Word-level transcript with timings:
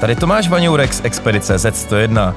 Tady 0.00 0.16
Tomáš 0.16 0.48
Vaňourek 0.48 0.94
z 0.94 1.00
Expedice 1.04 1.56
Z101. 1.56 2.34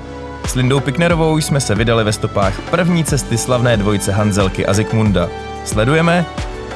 S 0.48 0.56
Lindou 0.56 0.80
Piknerovou 0.80 1.38
jsme 1.38 1.62
se 1.62 1.76
vydali 1.76 2.04
ve 2.04 2.14
stopách 2.14 2.62
první 2.62 3.04
cesty 3.04 3.38
slavné 3.38 3.78
dvojice 3.78 4.12
Hanzelky 4.12 4.66
a 4.66 4.74
Zikmunda. 4.74 5.30
Sledujeme, 5.66 6.26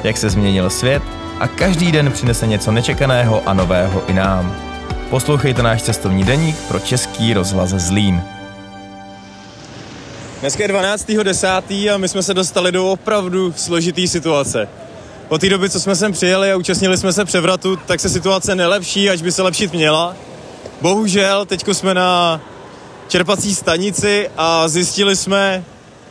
jak 0.04 0.16
se 0.16 0.30
změnil 0.30 0.70
svět 0.70 1.02
a 1.40 1.48
každý 1.48 1.92
den 1.92 2.12
přinese 2.12 2.46
něco 2.46 2.72
nečekaného 2.72 3.42
a 3.46 3.54
nového 3.54 4.02
i 4.08 4.12
nám. 4.12 4.56
Poslouchejte 5.10 5.62
náš 5.62 5.82
cestovní 5.82 6.24
deník 6.24 6.56
pro 6.68 6.78
Český 6.78 7.34
rozhlas 7.34 7.70
Zlín. 7.70 8.22
Dneska 10.40 10.62
je 10.62 10.68
12.10. 10.68 11.94
a 11.94 11.98
my 11.98 12.08
jsme 12.08 12.22
se 12.22 12.34
dostali 12.34 12.72
do 12.72 12.92
opravdu 12.92 13.52
složitý 13.56 14.08
situace. 14.08 14.68
Po 15.28 15.38
té 15.38 15.48
době, 15.48 15.70
co 15.70 15.80
jsme 15.80 15.96
sem 15.96 16.12
přijeli 16.12 16.52
a 16.52 16.56
účastnili 16.56 16.98
jsme 16.98 17.12
se 17.12 17.24
převratu, 17.24 17.76
tak 17.76 18.00
se 18.00 18.08
situace 18.08 18.54
nelepší, 18.54 19.10
až 19.10 19.22
by 19.22 19.32
se 19.32 19.42
lepšit 19.42 19.72
měla. 19.72 20.16
Bohužel, 20.80 21.46
teď 21.46 21.68
jsme 21.72 21.94
na 21.94 22.40
čerpací 23.08 23.54
stanici 23.54 24.30
a 24.36 24.68
zjistili 24.68 25.16
jsme, 25.16 25.64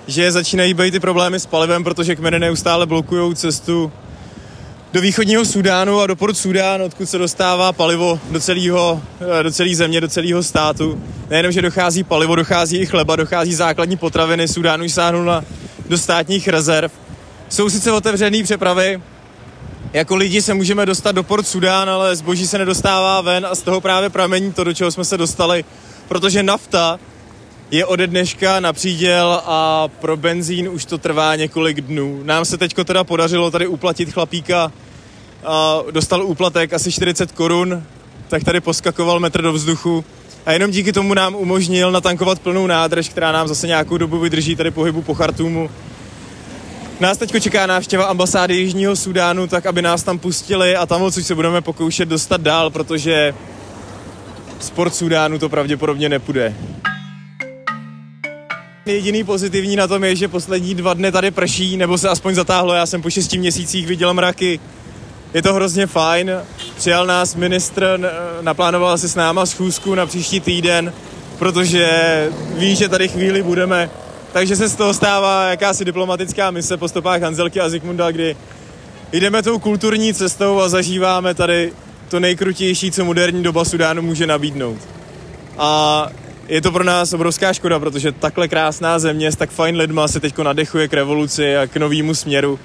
že 0.08 0.32
začínají 0.32 0.74
být 0.74 0.91
ty 0.91 1.00
problémy 1.00 1.40
s 1.40 1.46
palivem, 1.46 1.84
protože 1.84 2.16
kmeny 2.16 2.40
neustále 2.40 2.86
blokují 2.86 3.36
cestu 3.36 3.91
do 4.94 5.02
východního 5.02 5.46
Sudánu 5.46 6.00
a 6.00 6.08
do 6.08 6.16
Port 6.16 6.38
Sudán, 6.38 6.82
odkud 6.82 7.10
se 7.10 7.18
dostává 7.18 7.74
palivo 7.74 8.20
do 8.32 8.40
celého, 8.40 9.02
eh, 9.40 9.44
do 9.44 9.52
celé 9.52 9.76
země, 9.76 10.02
do 10.02 10.08
celého 10.08 10.44
státu. 10.44 11.02
Nejenom, 11.30 11.52
že 11.52 11.62
dochází 11.62 12.04
palivo, 12.04 12.36
dochází 12.36 12.77
i 12.77 12.86
chleba, 12.86 13.16
dochází 13.16 13.54
základní 13.54 13.98
potraviny, 13.98 14.48
Sudán 14.48 14.82
už 14.82 14.94
sáhnul 14.94 15.26
na, 15.26 15.44
do 15.90 15.98
státních 15.98 16.48
rezerv. 16.48 16.91
Jsou 17.50 17.70
sice 17.70 17.91
otevřené 17.91 18.44
přepravy, 18.44 19.02
jako 19.95 20.16
lidi 20.16 20.41
se 20.41 20.54
můžeme 20.54 20.85
dostat 20.85 21.12
do 21.12 21.23
Port 21.23 21.48
Sudán, 21.48 21.90
ale 21.90 22.16
zboží 22.16 22.48
se 22.48 22.58
nedostává 22.58 23.22
ven 23.22 23.45
a 23.45 23.55
z 23.55 23.62
toho 23.62 23.81
právě 23.81 24.09
pramení 24.09 24.54
to, 24.54 24.63
do 24.63 24.74
čeho 24.74 24.91
jsme 24.91 25.05
se 25.05 25.18
dostali, 25.18 25.65
protože 26.07 26.43
nafta 26.43 26.99
je 27.71 27.85
ode 27.85 28.07
dneška 28.07 28.60
na 28.60 28.73
příděl 28.73 29.41
a 29.46 29.88
pro 29.88 30.18
benzín 30.18 30.70
už 30.70 30.85
to 30.85 30.98
trvá 30.98 31.35
několik 31.35 31.82
dnů. 31.82 32.21
Nám 32.23 32.46
se 32.46 32.57
teďko 32.57 32.84
teda 32.84 33.04
podařilo 33.04 33.51
tady 33.51 33.68
uplatit 33.68 34.13
chlapíka, 34.13 34.71
a 35.46 35.79
dostal 35.91 36.26
úplatek 36.26 36.73
asi 36.73 36.91
40 36.91 37.32
korun, 37.32 37.84
tak 38.27 38.43
tady 38.43 38.62
poskakoval 38.62 39.20
metr 39.20 39.41
do 39.41 39.54
vzduchu 39.54 40.05
a 40.46 40.51
jenom 40.51 40.71
díky 40.71 40.93
tomu 40.93 41.13
nám 41.13 41.35
umožnil 41.35 41.91
natankovat 41.91 42.40
plnou 42.40 42.68
nádrž, 42.68 43.10
která 43.10 43.32
nám 43.32 43.48
zase 43.48 43.68
nějakou 43.68 43.98
dobu 43.98 44.20
vydrží 44.20 44.55
tady 44.55 44.71
pohybu 44.71 45.01
po 45.01 45.13
Chartumu. 45.13 45.70
Nás 46.99 47.18
teď 47.18 47.43
čeká 47.43 47.65
návštěva 47.65 48.05
ambasády 48.05 48.55
Jižního 48.55 48.96
Sudánu, 48.96 49.48
tak 49.48 49.65
aby 49.65 49.82
nás 49.82 50.04
tam 50.04 50.20
pustili 50.20 50.76
a 50.76 50.85
tam 50.85 51.01
odsud 51.01 51.26
se 51.26 51.35
budeme 51.35 51.62
pokoušet 51.62 52.10
dostat 52.10 52.41
dál, 52.41 52.70
protože 52.70 53.34
sport 54.60 54.96
Sudánu 54.96 55.40
to 55.40 55.49
pravděpodobně 55.49 56.10
nepůjde. 56.10 56.55
Jediný 58.85 59.23
pozitivní 59.23 59.76
na 59.76 59.88
tom 59.88 60.04
je, 60.04 60.16
že 60.16 60.27
poslední 60.27 60.76
dva 60.76 60.93
dny 60.93 61.12
tady 61.12 61.32
prší, 61.32 61.77
nebo 61.77 61.98
se 61.98 62.10
aspoň 62.10 62.35
zatáhlo. 62.35 62.73
Já 62.73 62.85
jsem 62.85 63.01
po 63.01 63.10
šesti 63.10 63.38
měsících 63.38 63.88
viděl 63.88 64.13
mraky. 64.13 64.59
Je 65.34 65.41
to 65.41 65.53
hrozně 65.53 65.88
fajn. 65.88 66.31
Přijal 66.78 67.06
nás 67.06 67.35
ministr, 67.35 68.00
naplánoval 68.41 68.97
si 68.97 69.09
s 69.09 69.16
náma 69.16 69.46
schůzku 69.46 69.96
na 69.96 70.06
příští 70.06 70.40
týden, 70.40 70.94
protože 71.40 71.90
ví, 72.57 72.75
že 72.75 72.90
tady 72.90 73.07
chvíli 73.07 73.44
budeme. 73.44 73.90
Takže 74.36 74.56
se 74.56 74.69
z 74.69 74.75
toho 74.75 74.94
stává 74.94 75.50
jakási 75.50 75.86
diplomatická 75.86 76.52
mise 76.52 76.78
po 76.78 76.88
stopách 76.88 77.22
Hanzelky 77.22 77.59
a 77.59 77.69
Zikmunda, 77.69 78.12
kdy 78.12 78.36
jdeme 79.12 79.44
tou 79.44 79.59
kulturní 79.59 80.14
cestou 80.14 80.59
a 80.59 80.69
zažíváme 80.69 81.34
tady 81.34 81.74
to 82.09 82.19
nejkrutější, 82.19 82.91
co 82.91 83.06
moderní 83.06 83.44
doba 83.44 83.66
Sudánu 83.66 84.02
může 84.02 84.28
nabídnout. 84.28 84.78
A 85.58 86.08
je 86.47 86.62
to 86.62 86.72
pro 86.72 86.84
nás 86.84 87.13
obrovská 87.13 87.53
škoda, 87.53 87.80
protože 87.80 88.12
takhle 88.12 88.47
krásná 88.47 89.00
země 89.00 89.31
s 89.31 89.35
tak 89.35 89.50
fajn 89.50 89.75
lidma 89.78 90.07
se 90.07 90.19
teď 90.19 90.38
nadechuje 90.38 90.88
k 90.88 90.94
revoluci 90.94 91.57
a 91.57 91.68
k 91.68 91.78
novému 91.78 92.16
směru. 92.16 92.59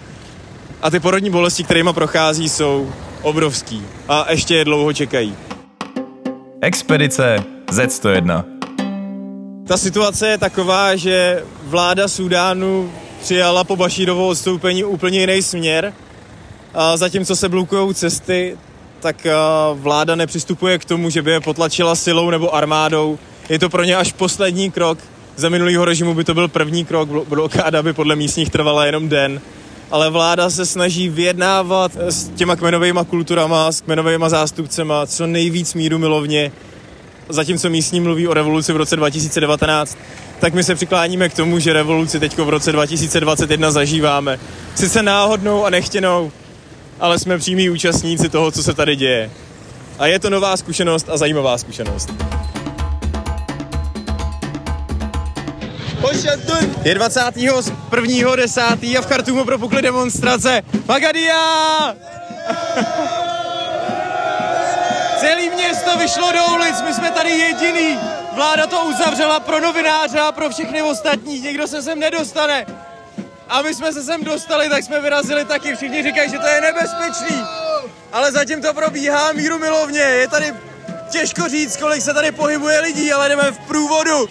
A 0.82 0.90
ty 0.90 1.00
porodní 1.00 1.30
bolesti, 1.30 1.64
kterými 1.64 1.90
prochází, 1.92 2.48
jsou 2.48 2.92
obrovský. 3.22 3.82
A 4.08 4.26
ještě 4.30 4.56
je 4.56 4.64
dlouho 4.64 4.92
čekají. 4.92 5.36
Expedice 6.62 7.44
Z101 7.66 8.59
Ta 9.70 9.76
situace 9.76 10.28
je 10.28 10.38
taková, 10.38 10.96
že 10.96 11.44
vláda 11.62 12.08
Sudánu 12.08 12.92
přijala 13.22 13.64
po 13.64 13.76
Bašírovo 13.76 14.28
odstoupení 14.28 14.84
úplně 14.84 15.20
jiný 15.20 15.42
směr. 15.42 15.92
A 16.74 16.96
zatímco 16.96 17.36
se 17.36 17.48
blokují 17.48 17.94
cesty, 17.94 18.58
tak 19.00 19.26
vláda 19.74 20.14
nepřistupuje 20.14 20.78
k 20.78 20.84
tomu, 20.84 21.10
že 21.10 21.22
by 21.22 21.30
je 21.30 21.40
potlačila 21.40 21.94
silou 21.94 22.30
nebo 22.30 22.54
armádou, 22.54 23.18
je 23.48 23.58
to 23.58 23.68
pro 23.68 23.84
ně 23.84 23.96
až 23.96 24.12
poslední 24.12 24.70
krok. 24.70 24.98
Za 25.36 25.48
minulého 25.48 25.84
režimu 25.84 26.14
by 26.14 26.24
to 26.24 26.34
byl 26.34 26.48
první 26.48 26.84
krok, 26.84 27.08
blokáda 27.08 27.82
by 27.82 27.92
podle 27.92 28.16
místních 28.16 28.50
trvala 28.50 28.86
jenom 28.86 29.08
den. 29.08 29.40
Ale 29.90 30.10
vláda 30.10 30.50
se 30.50 30.66
snaží 30.66 31.08
vyjednávat 31.08 31.92
s 31.96 32.28
těma 32.28 32.56
kmenovými 32.56 33.00
kulturama, 33.10 33.72
s 33.72 33.80
kmenovými 33.80 34.24
zástupcema 34.28 35.06
co 35.06 35.26
nejvíc 35.26 35.74
míru 35.74 35.98
milovně. 35.98 36.52
Zatímco 37.30 37.70
místní 37.70 38.00
mluví 38.00 38.28
o 38.28 38.34
revoluci 38.34 38.72
v 38.72 38.76
roce 38.76 38.96
2019, 38.96 39.98
tak 40.40 40.54
my 40.54 40.64
se 40.64 40.74
přikláníme 40.74 41.28
k 41.28 41.34
tomu, 41.34 41.58
že 41.58 41.72
revoluci 41.72 42.20
teď 42.20 42.38
v 42.38 42.48
roce 42.48 42.72
2021 42.72 43.70
zažíváme. 43.70 44.38
Sice 44.74 45.02
náhodnou 45.02 45.64
a 45.64 45.70
nechtěnou, 45.70 46.32
ale 47.00 47.18
jsme 47.18 47.38
přímí 47.38 47.70
účastníci 47.70 48.28
toho, 48.28 48.50
co 48.50 48.62
se 48.62 48.74
tady 48.74 48.96
děje. 48.96 49.30
A 49.98 50.06
je 50.06 50.18
to 50.18 50.30
nová 50.30 50.56
zkušenost 50.56 51.08
a 51.08 51.16
zajímavá 51.16 51.58
zkušenost. 51.58 52.10
Je 56.84 56.94
21. 56.94 58.36
10. 58.36 58.60
a 58.98 59.00
v 59.00 59.06
Chartumu 59.06 59.44
propukly 59.44 59.82
demonstrace. 59.82 60.62
Magadia! 60.88 61.94
Celý 65.20 65.50
město 65.50 65.98
vyšlo 65.98 66.32
do 66.32 66.46
ulic, 66.54 66.82
my 66.82 66.94
jsme 66.94 67.10
tady 67.10 67.30
jediný. 67.30 67.98
Vláda 68.32 68.66
to 68.66 68.80
uzavřela 68.80 69.40
pro 69.40 69.60
novináře 69.60 70.20
a 70.20 70.32
pro 70.32 70.50
všechny 70.50 70.82
ostatní, 70.82 71.40
nikdo 71.40 71.66
se 71.68 71.82
sem 71.82 72.00
nedostane. 72.00 72.66
A 73.48 73.62
my 73.62 73.74
jsme 73.74 73.92
se 73.92 74.02
sem 74.02 74.24
dostali, 74.24 74.68
tak 74.68 74.84
jsme 74.84 75.00
vyrazili 75.00 75.44
taky. 75.44 75.76
Všichni 75.76 76.02
říkají, 76.02 76.30
že 76.30 76.38
to 76.38 76.46
je 76.46 76.60
nebezpečný. 76.60 77.44
Ale 78.12 78.32
zatím 78.32 78.62
to 78.62 78.74
probíhá 78.74 79.32
míru 79.32 79.58
milovně. 79.58 80.00
Je 80.00 80.28
tady 80.28 80.54
těžko 81.10 81.48
říct, 81.48 81.76
kolik 81.76 82.02
se 82.02 82.14
tady 82.14 82.32
pohybuje 82.32 82.80
lidí, 82.80 83.12
ale 83.12 83.28
jdeme 83.28 83.50
v 83.50 83.58
průvodu 83.58 84.28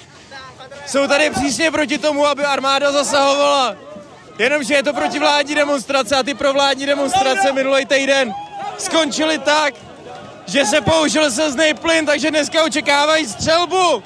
jsou 0.89 1.07
tady 1.07 1.29
přísně 1.29 1.71
proti 1.71 1.97
tomu, 1.97 2.25
aby 2.25 2.43
armáda 2.43 2.91
zasahovala. 2.91 3.75
Jenomže 4.37 4.73
je 4.73 4.83
to 4.83 4.93
protivládní 4.93 5.55
demonstrace 5.55 6.15
a 6.15 6.23
ty 6.23 6.33
provládní 6.33 6.85
demonstrace 6.85 7.51
minulý 7.51 7.85
týden 7.85 8.33
skončily 8.77 9.37
tak, 9.37 9.73
že 10.49 10.65
se 10.65 10.81
použil 10.81 11.31
slzný 11.31 11.73
plyn, 11.73 12.05
takže 12.05 12.31
dneska 12.31 12.63
očekávají 12.63 13.27
střelbu. 13.27 14.03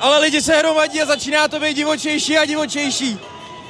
Ale 0.00 0.18
lidi 0.18 0.42
se 0.42 0.56
hromadí 0.56 1.02
a 1.02 1.06
začíná 1.06 1.48
to 1.48 1.60
být 1.60 1.74
divočejší 1.74 2.38
a 2.38 2.44
divočejší. 2.44 3.18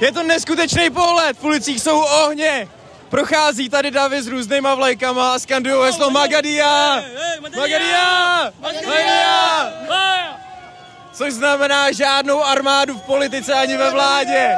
Je 0.00 0.12
to 0.12 0.23
neskutečný 0.23 0.91
pohled, 0.91 1.39
v 1.39 1.45
ulicích 1.45 1.81
jsou 1.81 2.00
ohně. 2.00 2.69
Prochází 3.09 3.69
tady 3.69 3.91
davy 3.91 4.23
s 4.23 4.27
různýma 4.27 4.75
vlajkama 4.75 5.33
a 5.33 5.39
skandují 5.39 5.84
heslo 5.84 6.11
Magadia! 6.11 7.03
Magadia! 7.41 8.53
Magadia! 8.61 9.73
což 11.12 11.33
znamená 11.33 11.93
žádnou 11.93 12.44
armádu 12.44 12.99
v 12.99 13.03
politice 13.03 13.55
ani 13.55 13.77
ve 13.77 13.91
vládě. 13.91 14.56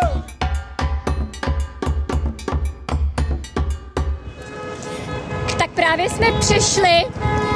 Právě 5.74 6.10
jsme 6.10 6.26
přešli 6.40 7.04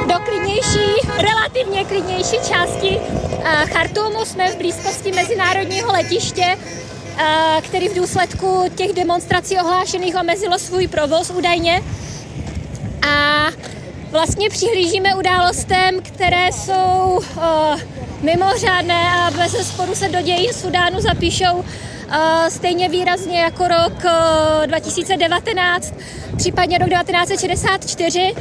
do 0.08 0.14
klidnější, 0.24 1.08
relativně 1.18 1.84
klidnější 1.84 2.36
části 2.48 2.98
eh, 2.98 3.66
Chartumu. 3.66 4.24
Jsme 4.24 4.50
v 4.52 4.56
blízkosti 4.56 5.12
mezinárodního 5.12 5.92
letiště, 5.92 6.44
eh, 7.18 7.60
který 7.62 7.88
v 7.88 7.94
důsledku 7.94 8.64
těch 8.76 8.92
demonstrací 8.92 9.56
ohlášených 9.56 10.16
omezilo 10.16 10.58
svůj 10.58 10.88
provoz 10.88 11.30
údajně. 11.30 11.82
A 13.08 13.46
vlastně 14.10 14.50
přihlížíme 14.50 15.14
událostem, 15.14 16.02
které 16.02 16.48
jsou 16.52 17.20
uh, 17.36 17.80
mimořádné 18.22 19.10
a 19.10 19.30
bez 19.30 19.68
sporu 19.68 19.94
se 19.94 20.08
do 20.08 20.20
dějin 20.20 20.52
Sudánu 20.52 21.00
zapíšou 21.00 21.64
stejně 22.48 22.88
výrazně 22.88 23.40
jako 23.40 23.68
rok 23.68 24.04
uh, 24.04 24.66
2019, 24.66 25.94
případně 26.36 26.78
rok 26.78 26.88
1964, 26.88 28.34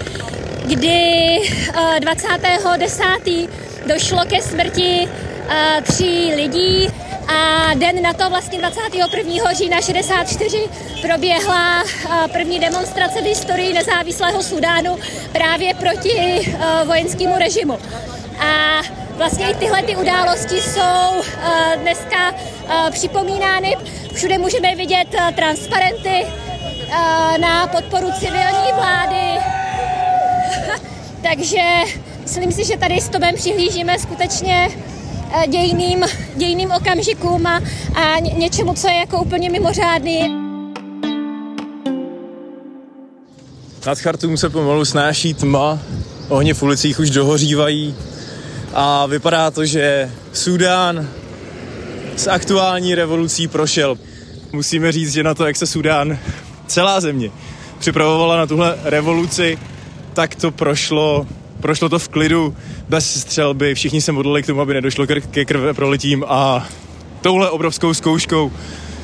kdy 0.66 1.38
uh, 1.70 1.96
20.10. 1.96 3.50
došlo 3.88 4.26
ke 4.26 4.42
smrti 4.42 5.10
tří 5.84 6.34
lidí 6.36 6.90
a 7.28 7.74
den 7.74 8.02
na 8.02 8.14
to, 8.14 8.30
vlastně 8.30 8.60
21. 8.60 9.54
října 9.54 9.82
64, 9.82 10.70
proběhla 11.02 11.84
první 12.32 12.60
demonstrace 12.60 13.22
v 13.22 13.26
historii 13.26 13.74
nezávislého 13.74 14.44
Sudánu 14.44 14.98
právě 15.32 15.74
proti 15.74 16.42
vojenskému 16.86 17.38
režimu. 17.38 17.80
A 18.40 18.82
vlastně 19.18 19.52
i 19.52 19.56
tyhle 19.56 19.84
ty 19.84 19.96
události 19.96 20.56
jsou 20.62 21.22
dneska 21.82 22.34
připomínány. 22.92 23.78
Všude 24.14 24.38
můžeme 24.38 24.76
vidět 24.76 25.08
transparenty 25.36 26.26
na 27.38 27.68
podporu 27.68 28.08
civilní 28.20 28.74
vlády. 28.76 29.42
Takže 31.22 31.62
myslím 32.24 32.52
si, 32.52 32.66
že 32.66 32.78
s 33.02 33.10
Tobem 33.10 33.36
přihlížíme 33.36 34.00
skutečně 34.00 34.70
eh, 35.32 35.48
dějným, 35.48 36.06
dějným 36.36 36.72
okamžikům 36.72 37.48
a, 37.48 37.62
a 37.96 38.20
něčemu, 38.20 38.74
co 38.74 38.88
je 38.88 38.96
jako 38.96 39.22
úplně 39.22 39.50
mimořádný. 39.50 40.48
Nad 43.86 44.00
Chartum 44.00 44.38
se 44.38 44.50
pomalu 44.50 44.86
snáší 44.86 45.34
tma, 45.34 45.80
ohně 46.30 46.54
v 46.54 46.64
ulicích 46.64 47.00
už 47.00 47.10
dohořívají 47.10 47.96
a 48.80 49.06
vypadá 49.06 49.52
to, 49.52 49.66
že 49.66 50.12
Sudán 50.34 51.08
s 52.16 52.28
aktuální 52.28 52.96
revolucí 52.96 53.48
prošel. 53.48 53.98
Musíme 54.52 54.92
říct, 54.92 55.14
že 55.14 55.24
na 55.24 55.34
to, 55.34 55.46
jak 55.46 55.56
se 55.56 55.68
Sudán, 55.68 56.20
celá 56.68 57.02
země, 57.02 57.32
připravovala 57.80 58.38
na 58.38 58.48
tuhle 58.48 58.78
revoluci, 58.84 59.60
tak 60.14 60.36
to 60.36 60.52
prošlo 60.52 61.28
prošlo 61.62 61.90
to 61.90 62.00
v 62.00 62.10
klidu, 62.10 62.56
bez 62.90 63.22
střelby, 63.22 63.76
všichni 63.76 64.02
se 64.02 64.12
modlili 64.12 64.44
k 64.44 64.46
tomu, 64.46 64.62
aby 64.62 64.74
nedošlo 64.74 65.06
ke 65.32 65.46
krve 65.46 65.74
prolitím. 65.74 66.26
A 66.28 66.68
touhle 67.22 67.50
obrovskou 67.50 67.94
zkouškou 67.94 68.52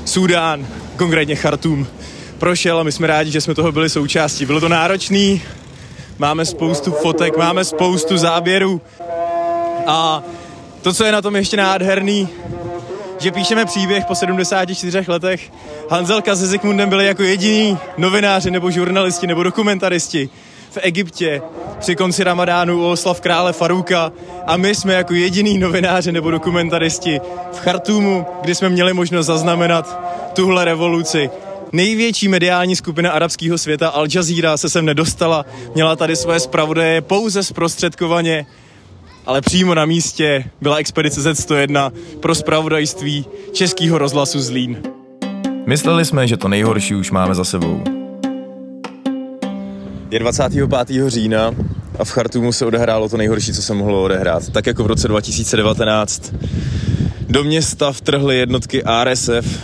Súdán, 0.05 0.67
konkrétně 0.97 1.35
Chartum, 1.35 1.87
prošel. 2.37 2.79
A 2.79 2.83
my 2.83 2.91
jsme 2.91 3.07
rádi, 3.07 3.31
že 3.31 3.41
jsme 3.41 3.55
toho 3.55 3.71
byli 3.71 3.89
součástí. 3.89 4.45
Bylo 4.45 4.59
to 4.59 4.69
náročný, 4.69 5.41
máme 6.19 6.45
spoustu 6.45 6.91
fotek, 6.91 7.37
máme 7.37 7.65
spoustu 7.65 8.17
záběrů 8.17 8.81
a 9.87 10.23
to, 10.81 10.93
co 10.93 11.05
je 11.05 11.11
na 11.11 11.21
tom 11.21 11.35
ještě 11.35 11.57
nádherný, 11.57 12.29
že 13.19 13.31
píšeme 13.31 13.65
příběh 13.65 14.05
po 14.05 14.15
74 14.15 15.03
letech. 15.07 15.51
Hanzelka 15.89 16.35
se 16.35 16.47
Zikmundem 16.47 16.89
byli 16.89 17.05
jako 17.05 17.23
jediní 17.23 17.77
novináři 17.97 18.51
nebo 18.51 18.71
žurnalisti 18.71 19.27
nebo 19.27 19.43
dokumentaristi 19.43 20.29
v 20.71 20.77
Egyptě 20.81 21.41
při 21.79 21.95
konci 21.95 22.23
ramadánu 22.23 22.89
oslav 22.89 23.21
krále 23.21 23.53
Faruka 23.53 24.11
a 24.47 24.57
my 24.57 24.75
jsme 24.75 24.93
jako 24.93 25.13
jediný 25.13 25.57
novináři 25.57 26.11
nebo 26.11 26.31
dokumentaristi 26.31 27.21
v 27.51 27.59
Chartumu, 27.59 28.25
kdy 28.41 28.55
jsme 28.55 28.69
měli 28.69 28.93
možnost 28.93 29.25
zaznamenat 29.25 29.99
tuhle 30.33 30.65
revoluci. 30.65 31.29
Největší 31.71 32.27
mediální 32.27 32.75
skupina 32.75 33.11
arabského 33.11 33.57
světa 33.57 33.89
Al 33.89 34.05
Jazeera 34.15 34.57
se 34.57 34.69
sem 34.69 34.85
nedostala, 34.85 35.45
měla 35.73 35.95
tady 35.95 36.15
své 36.15 36.39
zpravodaje 36.39 37.01
pouze 37.01 37.43
zprostředkovaně, 37.43 38.45
ale 39.25 39.41
přímo 39.41 39.73
na 39.73 39.85
místě 39.85 40.45
byla 40.61 40.75
expedice 40.77 41.21
Z101 41.31 41.91
pro 42.19 42.35
zpravodajství 42.35 43.25
Českého 43.51 43.97
rozhlasu 43.97 44.39
Zlín. 44.39 44.77
Mysleli 45.65 46.05
jsme, 46.05 46.27
že 46.27 46.37
to 46.37 46.47
nejhorší 46.47 46.95
už 46.95 47.11
máme 47.11 47.35
za 47.35 47.43
sebou. 47.43 47.83
Je 50.11 50.19
25. 50.19 51.09
října 51.09 51.51
a 51.99 52.05
v 52.05 52.09
Chartumu 52.09 52.51
se 52.51 52.65
odehrálo 52.65 53.09
to 53.09 53.17
nejhorší, 53.17 53.53
co 53.53 53.61
se 53.61 53.73
mohlo 53.73 54.03
odehrát. 54.03 54.49
Tak 54.49 54.67
jako 54.67 54.83
v 54.83 54.87
roce 54.87 55.07
2019 55.07 56.33
do 57.29 57.43
města 57.43 57.91
vtrhly 57.91 58.37
jednotky 58.37 58.83
RSF, 59.03 59.59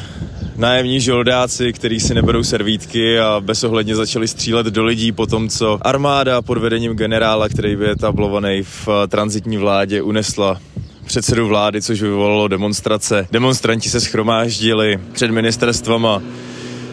nájemní 0.59 1.01
žoldáci, 1.01 1.73
kteří 1.73 1.99
si 1.99 2.13
neberou 2.13 2.43
servítky 2.43 3.19
a 3.19 3.39
bezohledně 3.39 3.95
začali 3.95 4.27
střílet 4.27 4.65
do 4.65 4.85
lidí 4.85 5.11
po 5.11 5.25
tom, 5.25 5.49
co 5.49 5.79
armáda 5.81 6.41
pod 6.41 6.57
vedením 6.57 6.93
generála, 6.93 7.49
který 7.49 7.75
by 7.75 7.89
etablovaný 7.89 8.61
v 8.63 8.87
transitní 9.07 9.57
vládě, 9.57 10.01
unesla 10.01 10.59
předsedu 11.05 11.47
vlády, 11.47 11.81
což 11.81 12.01
vyvolalo 12.01 12.47
demonstrace. 12.47 13.27
Demonstranti 13.31 13.89
se 13.89 14.01
schromáždili 14.01 14.99
před 15.13 15.31
ministerstvama 15.31 16.21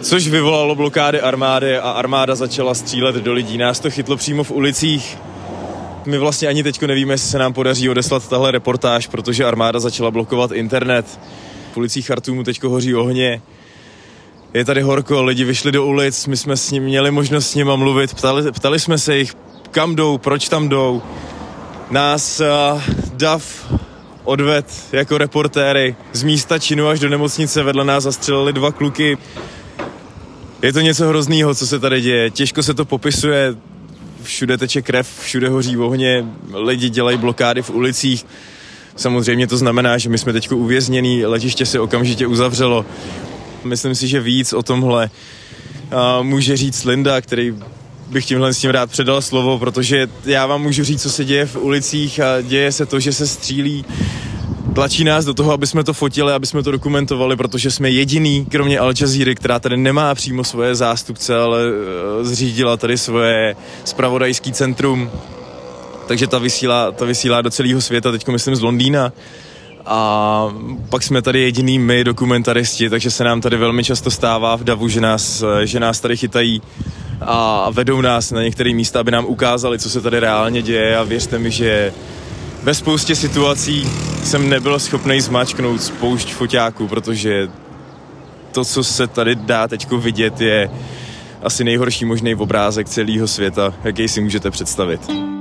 což 0.02 0.28
vyvolalo 0.28 0.74
blokády 0.74 1.20
armády 1.20 1.78
a 1.78 1.90
armáda 1.90 2.34
začala 2.34 2.74
střílet 2.74 3.14
do 3.14 3.32
lidí. 3.32 3.58
Nás 3.58 3.80
to 3.80 3.90
chytlo 3.90 4.16
přímo 4.16 4.44
v 4.44 4.50
ulicích. 4.50 5.18
My 6.06 6.18
vlastně 6.18 6.48
ani 6.48 6.62
teď 6.62 6.82
nevíme, 6.82 7.14
jestli 7.14 7.30
se 7.30 7.38
nám 7.38 7.52
podaří 7.52 7.88
odeslat 7.88 8.28
tahle 8.28 8.50
reportáž, 8.50 9.06
protože 9.06 9.44
armáda 9.44 9.80
začala 9.80 10.10
blokovat 10.10 10.52
internet. 10.52 11.20
V 11.72 11.76
ulicích 11.76 12.06
Chartumu 12.06 12.42
teď 12.44 12.62
hoří 12.62 12.94
ohně. 12.94 13.42
Je 14.56 14.64
tady 14.64 14.82
horko, 14.82 15.22
lidi 15.22 15.44
vyšli 15.44 15.72
do 15.72 15.86
ulic, 15.86 16.26
my 16.26 16.36
jsme 16.36 16.56
s 16.56 16.70
ním 16.70 16.82
měli 16.82 17.10
možnost 17.10 17.50
s 17.50 17.54
nima 17.54 17.76
mluvit, 17.76 18.14
ptali, 18.14 18.52
ptali 18.52 18.80
jsme 18.80 18.98
se 18.98 19.16
jich, 19.16 19.34
kam 19.70 19.96
jdou, 19.96 20.18
proč 20.18 20.48
tam 20.48 20.68
jdou. 20.68 21.02
Nás 21.90 22.40
uh, 22.40 22.82
DAF 23.12 23.72
odved 24.24 24.66
jako 24.92 25.18
reportéry 25.18 25.96
z 26.12 26.22
místa 26.22 26.58
činu 26.58 26.88
až 26.88 27.00
do 27.00 27.08
nemocnice, 27.08 27.62
vedle 27.62 27.84
nás 27.84 28.04
zastřelili 28.04 28.52
dva 28.52 28.72
kluky. 28.72 29.18
Je 30.62 30.72
to 30.72 30.80
něco 30.80 31.08
hroznýho, 31.08 31.54
co 31.54 31.66
se 31.66 31.78
tady 31.78 32.00
děje. 32.00 32.30
Těžko 32.30 32.62
se 32.62 32.74
to 32.74 32.84
popisuje. 32.84 33.54
Všude 34.22 34.58
teče 34.58 34.82
krev, 34.82 35.08
všude 35.20 35.48
hoří 35.48 35.76
ohně, 35.76 36.26
lidi 36.54 36.88
dělají 36.88 37.18
blokády 37.18 37.62
v 37.62 37.70
ulicích. 37.70 38.26
Samozřejmě 38.96 39.46
to 39.46 39.56
znamená, 39.56 39.98
že 39.98 40.08
my 40.08 40.18
jsme 40.18 40.32
teď 40.32 40.52
uvěznění, 40.52 41.26
letiště 41.26 41.66
se 41.66 41.80
okamžitě 41.80 42.26
uzavřelo. 42.26 42.86
Myslím 43.66 43.94
si, 43.94 44.08
že 44.08 44.20
víc 44.20 44.52
o 44.52 44.62
tomhle 44.62 45.10
může 46.22 46.56
říct 46.56 46.84
Linda, 46.84 47.20
který 47.20 47.54
bych 48.06 48.26
tímhle 48.26 48.54
s 48.54 48.58
tím 48.58 48.70
rád 48.70 48.90
předal 48.90 49.22
slovo, 49.22 49.58
protože 49.58 50.08
já 50.24 50.46
vám 50.46 50.62
můžu 50.62 50.84
říct, 50.84 51.02
co 51.02 51.10
se 51.10 51.24
děje 51.24 51.46
v 51.46 51.56
ulicích 51.56 52.20
a 52.20 52.40
děje 52.40 52.72
se 52.72 52.86
to, 52.86 53.00
že 53.00 53.12
se 53.12 53.26
střílí 53.26 53.84
tlačí 54.74 55.04
nás 55.04 55.24
do 55.24 55.34
toho, 55.34 55.52
aby 55.52 55.66
jsme 55.66 55.84
to 55.84 55.92
fotili, 55.92 56.32
aby 56.32 56.46
jsme 56.46 56.62
to 56.62 56.70
dokumentovali, 56.70 57.36
protože 57.36 57.70
jsme 57.70 57.90
jediný, 57.90 58.46
kromě 58.46 58.78
Al 58.78 58.92
Jazeera, 59.00 59.34
která 59.34 59.58
tady 59.58 59.76
nemá 59.76 60.14
přímo 60.14 60.44
svoje 60.44 60.74
zástupce, 60.74 61.36
ale 61.36 61.58
eh, 62.20 62.24
zřídila 62.24 62.76
tady 62.76 62.98
svoje 62.98 63.56
spravodajský 63.84 64.52
centrum. 64.52 65.10
Takže 66.06 66.26
ta 66.26 66.38
vysílá, 66.38 66.92
ta 66.92 67.04
vysílá 67.04 67.42
do 67.42 67.50
celého 67.50 67.80
světa, 67.80 68.10
teď 68.10 68.28
myslím 68.28 68.56
z 68.56 68.62
Londýna. 68.62 69.12
A 69.86 70.54
pak 70.88 71.02
jsme 71.02 71.22
tady 71.22 71.40
jediný 71.40 71.78
my, 71.78 72.04
dokumentaristi, 72.04 72.90
takže 72.90 73.10
se 73.10 73.24
nám 73.24 73.40
tady 73.40 73.56
velmi 73.56 73.84
často 73.84 74.10
stává 74.10 74.56
v 74.56 74.64
davu, 74.64 74.88
že 74.88 75.00
nás, 75.00 75.44
že 75.64 75.80
nás 75.80 76.00
tady 76.00 76.16
chytají 76.16 76.62
a 77.20 77.70
vedou 77.70 78.00
nás 78.00 78.30
na 78.30 78.42
některé 78.42 78.74
místa, 78.74 79.00
aby 79.00 79.10
nám 79.10 79.26
ukázali, 79.26 79.78
co 79.78 79.90
se 79.90 80.00
tady 80.00 80.20
reálně 80.20 80.62
děje 80.62 80.96
a 80.96 81.02
věřte 81.02 81.38
mi, 81.38 81.50
že 81.50 81.92
ve 82.62 82.74
spoustě 82.74 83.14
situací 83.14 83.88
jsem 84.24 84.48
nebyl 84.48 84.78
schopný 84.78 85.20
zmáčknout 85.20 85.82
spoušť 85.82 86.34
foťáků, 86.34 86.88
protože 86.88 87.48
to, 88.52 88.64
co 88.64 88.84
se 88.84 89.06
tady 89.06 89.34
dá 89.34 89.68
teď 89.68 89.90
vidět, 89.92 90.40
je 90.40 90.70
asi 91.42 91.64
nejhorší 91.64 92.04
možný 92.04 92.34
obrázek 92.34 92.88
celého 92.88 93.28
světa, 93.28 93.74
jaký 93.84 94.08
si 94.08 94.20
můžete 94.20 94.50
představit. 94.50 95.35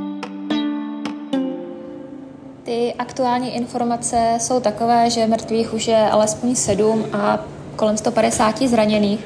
Aktuální 2.99 3.55
informace 3.55 4.37
jsou 4.37 4.59
takové, 4.59 5.09
že 5.09 5.27
mrtvých 5.27 5.73
už 5.73 5.87
je 5.87 6.09
alespoň 6.09 6.55
sedm 6.55 7.05
a 7.13 7.39
kolem 7.75 7.97
150 7.97 8.61
zraněných. 8.61 9.19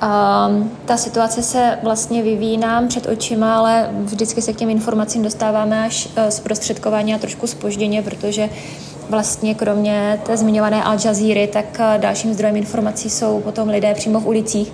A 0.00 0.48
ta 0.84 0.96
situace 0.96 1.42
se 1.42 1.78
vlastně 1.82 2.22
vyvíjí 2.22 2.58
nám 2.58 2.88
před 2.88 3.06
očima, 3.06 3.58
ale 3.58 3.90
vždycky 3.92 4.42
se 4.42 4.52
k 4.52 4.56
těm 4.56 4.70
informacím 4.70 5.22
dostáváme 5.22 5.86
až 5.86 6.08
e, 6.16 6.30
zprostředkovaně 6.30 7.14
a 7.14 7.18
trošku 7.18 7.46
spožděně, 7.46 8.02
protože 8.02 8.48
vlastně 9.08 9.54
kromě 9.54 10.20
té 10.26 10.36
zmiňované 10.36 10.82
Al 10.82 10.96
Jazeera, 11.04 11.46
tak 11.52 11.80
e, 11.80 11.98
dalším 11.98 12.34
zdrojem 12.34 12.56
informací 12.56 13.10
jsou 13.10 13.40
potom 13.40 13.68
lidé 13.68 13.94
přímo 13.94 14.20
v 14.20 14.26
ulicích, 14.26 14.72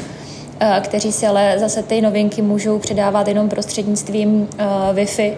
e, 0.60 0.80
kteří 0.80 1.12
si 1.12 1.26
ale 1.26 1.54
zase 1.58 1.82
ty 1.82 2.00
novinky 2.00 2.42
můžou 2.42 2.78
předávat 2.78 3.28
jenom 3.28 3.48
prostřednictvím 3.48 4.48
Wi-Fi, 4.92 5.32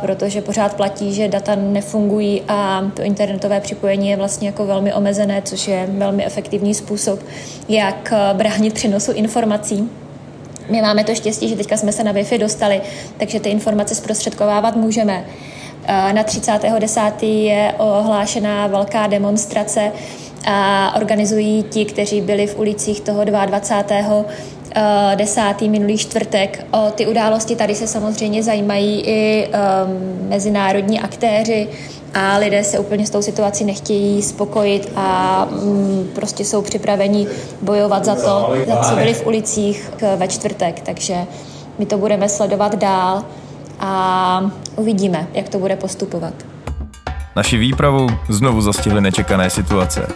protože 0.00 0.40
pořád 0.40 0.74
platí, 0.74 1.14
že 1.14 1.28
data 1.28 1.54
nefungují 1.54 2.42
a 2.48 2.82
to 2.94 3.02
internetové 3.02 3.60
připojení 3.60 4.08
je 4.08 4.16
vlastně 4.16 4.48
jako 4.48 4.66
velmi 4.66 4.94
omezené, 4.94 5.42
což 5.42 5.68
je 5.68 5.86
velmi 5.90 6.26
efektivní 6.26 6.74
způsob, 6.74 7.20
jak 7.68 8.12
bránit 8.32 8.74
přenosu 8.74 9.12
informací. 9.12 9.90
My 10.70 10.82
máme 10.82 11.04
to 11.04 11.14
štěstí, 11.14 11.48
že 11.48 11.56
teďka 11.56 11.76
jsme 11.76 11.92
se 11.92 12.04
na 12.04 12.12
Wi-Fi 12.12 12.38
dostali, 12.38 12.80
takže 13.16 13.40
ty 13.40 13.48
informace 13.48 13.94
zprostředkovávat 13.94 14.76
můžeme. 14.76 15.24
Na 15.88 16.24
30.10. 16.24 17.26
je 17.26 17.74
ohlášená 17.78 18.66
velká 18.66 19.06
demonstrace 19.06 19.92
a 20.46 20.92
organizují 20.96 21.62
ti, 21.62 21.84
kteří 21.84 22.20
byli 22.20 22.46
v 22.46 22.58
ulicích 22.58 23.00
toho 23.00 23.24
22 23.24 24.24
desátý 25.14 25.68
minulý 25.68 25.98
čtvrtek. 25.98 26.66
O 26.70 26.90
ty 26.90 27.06
události 27.06 27.56
tady 27.56 27.74
se 27.74 27.86
samozřejmě 27.86 28.42
zajímají 28.42 29.00
i 29.00 29.48
um, 29.48 30.28
mezinárodní 30.28 31.00
aktéři 31.00 31.68
a 32.14 32.36
lidé 32.36 32.64
se 32.64 32.78
úplně 32.78 33.06
s 33.06 33.10
tou 33.10 33.22
situací 33.22 33.64
nechtějí 33.64 34.22
spokojit 34.22 34.92
a 34.96 35.48
um, 35.62 36.08
prostě 36.14 36.44
jsou 36.44 36.62
připraveni 36.62 37.26
bojovat 37.62 38.04
za 38.04 38.14
to, 38.14 38.54
za 38.66 38.76
co 38.76 38.96
byli 38.96 39.14
v 39.14 39.26
ulicích 39.26 39.90
ve 40.16 40.28
čtvrtek. 40.28 40.80
Takže 40.80 41.16
my 41.78 41.86
to 41.86 41.98
budeme 41.98 42.28
sledovat 42.28 42.74
dál 42.74 43.24
a 43.80 44.50
uvidíme, 44.76 45.26
jak 45.32 45.48
to 45.48 45.58
bude 45.58 45.76
postupovat. 45.76 46.34
Naši 47.36 47.56
výpravu 47.56 48.06
znovu 48.28 48.60
zastihly 48.60 49.00
nečekané 49.00 49.50
situace. 49.50 50.06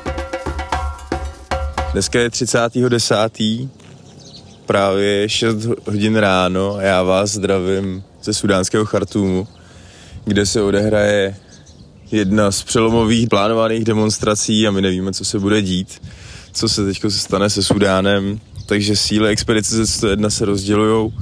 Dneska 1.92 2.18
je 2.18 2.28
30.10. 2.28 3.79
právě 4.70 5.28
6 5.28 5.68
hodin 5.86 6.16
ráno 6.16 6.74
a 6.74 6.82
já 6.82 7.02
vás 7.02 7.30
zdravím 7.30 8.02
ze 8.22 8.34
sudánského 8.34 8.84
Chartumu, 8.84 9.48
kde 10.24 10.46
se 10.46 10.62
odehraje 10.62 11.36
jedna 12.12 12.50
z 12.50 12.62
přelomových 12.62 13.28
plánovaných 13.28 13.84
demonstrací 13.84 14.66
a 14.66 14.70
my 14.70 14.82
nevíme, 14.82 15.12
co 15.12 15.24
se 15.24 15.38
bude 15.38 15.62
dít, 15.62 16.02
co 16.52 16.68
se 16.68 16.84
teď 16.84 17.00
stane 17.08 17.50
se 17.50 17.62
Sudánem, 17.62 18.40
takže 18.66 18.96
síly 18.96 19.28
expedice 19.28 19.82
Z101 19.82 20.26
se 20.26 20.44
rozdělují. 20.44 21.12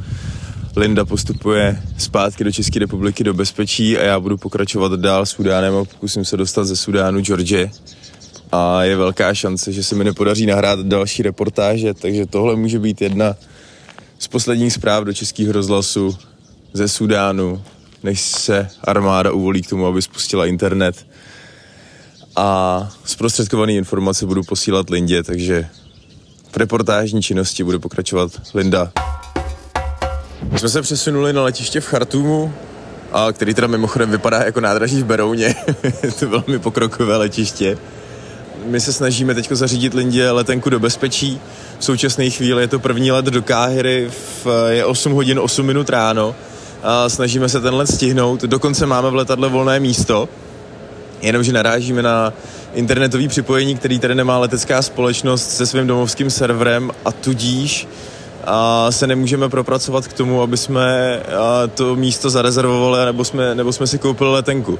Linda 0.76 1.04
postupuje 1.04 1.82
zpátky 1.98 2.44
do 2.44 2.52
České 2.52 2.78
republiky 2.78 3.24
do 3.24 3.34
bezpečí 3.34 3.98
a 3.98 4.02
já 4.02 4.20
budu 4.20 4.36
pokračovat 4.36 4.92
dál 4.92 5.26
Sudánem 5.26 5.74
a 5.74 5.84
pokusím 5.84 6.24
se 6.24 6.36
dostat 6.36 6.64
ze 6.64 6.76
Sudánu 6.76 7.20
George. 7.20 7.70
A 8.52 8.82
je 8.84 8.96
velká 8.96 9.34
šance, 9.34 9.72
že 9.72 9.84
se 9.84 9.94
mi 9.94 10.04
nepodaří 10.04 10.46
nahrát 10.46 10.80
další 10.80 11.22
reportáže, 11.22 11.94
takže 11.94 12.26
tohle 12.26 12.56
může 12.56 12.78
být 12.78 13.00
jedna 13.00 13.36
z 14.18 14.28
posledních 14.28 14.72
zpráv 14.72 15.04
do 15.04 15.12
českého 15.12 15.52
rozhlasu 15.52 16.16
ze 16.72 16.88
Sudánu, 16.88 17.62
než 18.02 18.20
se 18.20 18.68
armáda 18.84 19.32
uvolí 19.32 19.62
k 19.62 19.68
tomu, 19.68 19.86
aby 19.86 20.02
spustila 20.02 20.46
internet. 20.46 21.06
A 22.36 22.88
zprostředkované 23.04 23.72
informace 23.72 24.26
budu 24.26 24.42
posílat 24.42 24.90
Lindě, 24.90 25.22
takže 25.22 25.68
v 26.52 26.56
reportážní 26.56 27.22
činnosti 27.22 27.64
bude 27.64 27.78
pokračovat 27.78 28.32
Linda. 28.54 28.92
My 30.52 30.58
jsme 30.58 30.68
se 30.68 30.82
přesunuli 30.82 31.32
na 31.32 31.42
letiště 31.42 31.80
v 31.80 31.86
Chartumu, 31.86 32.54
a 33.12 33.32
který 33.32 33.54
teda 33.54 33.66
mimochodem 33.66 34.10
vypadá 34.10 34.44
jako 34.44 34.60
nádraží 34.60 35.02
v 35.02 35.04
Berouně. 35.04 35.54
to 36.18 36.28
velmi 36.28 36.58
pokrokové 36.58 37.16
letiště. 37.16 37.78
My 38.64 38.80
se 38.80 38.92
snažíme 38.92 39.34
teď 39.34 39.48
zařídit 39.52 39.94
Lindě 39.94 40.30
letenku 40.30 40.70
do 40.70 40.80
bezpečí. 40.80 41.40
V 41.78 41.84
současné 41.84 42.30
chvíli 42.30 42.62
je 42.62 42.68
to 42.68 42.78
první 42.78 43.10
let 43.10 43.24
do 43.24 43.42
Káhyry, 43.42 44.10
v, 44.44 44.46
je 44.68 44.84
8 44.84 45.12
hodin 45.12 45.38
8 45.38 45.66
minut 45.66 45.90
ráno. 45.90 46.34
A 46.82 47.08
snažíme 47.08 47.48
se 47.48 47.60
ten 47.60 47.74
let 47.74 47.86
stihnout. 47.86 48.42
Dokonce 48.42 48.86
máme 48.86 49.10
v 49.10 49.14
letadle 49.14 49.48
volné 49.48 49.80
místo, 49.80 50.28
jenomže 51.22 51.52
narážíme 51.52 52.02
na 52.02 52.32
internetový 52.74 53.28
připojení, 53.28 53.76
který 53.76 53.98
tady 53.98 54.14
nemá 54.14 54.38
letecká 54.38 54.82
společnost 54.82 55.50
se 55.50 55.66
svým 55.66 55.86
domovským 55.86 56.30
serverem 56.30 56.90
a 57.04 57.12
tudíž 57.12 57.88
a 58.44 58.86
se 58.90 59.06
nemůžeme 59.06 59.48
propracovat 59.48 60.08
k 60.08 60.12
tomu, 60.12 60.42
aby 60.42 60.56
jsme 60.56 61.20
to 61.74 61.96
místo 61.96 62.30
zarezervovali 62.30 63.04
nebo 63.04 63.24
jsme, 63.24 63.54
nebo 63.54 63.72
jsme 63.72 63.86
si 63.86 63.98
koupili 63.98 64.30
letenku. 64.32 64.78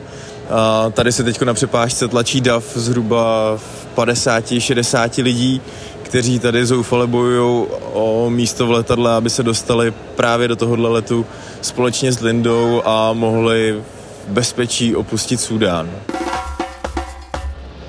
A 0.50 0.90
tady 0.90 1.12
se 1.12 1.25
teď 1.25 1.43
na 1.43 1.55
přepážce 1.55 2.09
tlačí 2.09 2.40
DAF 2.40 2.64
zhruba 2.75 3.59
50-60 3.97 5.23
lidí, 5.23 5.61
kteří 6.02 6.38
tady 6.38 6.67
zoufale 6.67 7.07
bojují 7.07 7.67
o 7.93 8.31
místo 8.31 8.67
v 8.67 8.71
letadle, 8.71 9.14
aby 9.14 9.31
se 9.31 9.43
dostali 9.43 9.90
právě 10.17 10.49
do 10.49 10.57
tohohle 10.57 10.88
letu 10.88 11.26
společně 11.61 12.12
s 12.12 12.21
Lindou 12.21 12.83
a 12.85 13.12
mohli 13.12 13.83
v 14.28 14.33
bezpečí 14.33 14.97
opustit 14.97 15.40
Súdán. 15.40 15.90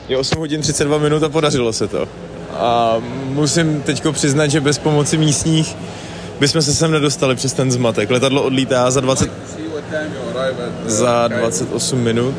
Je 0.07 0.17
8 0.17 0.39
hodin 0.39 0.61
32 0.61 0.97
minut 0.97 1.23
a 1.23 1.29
podařilo 1.29 1.73
se 1.73 1.87
to. 1.87 2.07
A 2.53 2.95
musím 3.25 3.81
teď 3.81 4.03
přiznat, 4.11 4.47
že 4.47 4.61
bez 4.61 4.77
pomoci 4.77 5.17
místních 5.17 5.75
bychom 6.39 6.61
se 6.61 6.73
sem 6.73 6.91
nedostali 6.91 7.35
přes 7.35 7.53
ten 7.53 7.71
zmatek. 7.71 8.09
Letadlo 8.09 8.43
odlítá 8.43 8.91
za 8.91 9.01
20... 9.01 9.31
za 10.85 11.27
28 11.27 11.99
minut. 11.99 12.35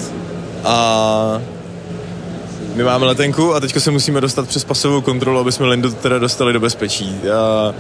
A 0.65 1.43
my 2.75 2.85
máme 2.85 3.07
letenku 3.07 3.55
a 3.55 3.61
teďko 3.61 3.81
se 3.81 3.91
musíme 3.91 4.21
dostat 4.21 4.49
přes 4.49 4.65
pasovou 4.65 5.01
kontrolu, 5.01 5.39
aby 5.39 5.53
jsme 5.53 5.67
Lindu 5.67 5.93
teda 5.93 6.19
dostali 6.19 6.53
do 6.53 6.61
bezpečí. 6.61 7.21
A 7.35 7.75